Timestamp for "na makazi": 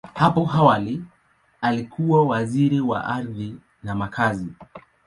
3.83-4.47